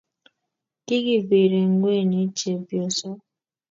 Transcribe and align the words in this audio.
kikibire 0.85 1.59
ng'weny 1.71 2.17
chepyosok 2.37 3.19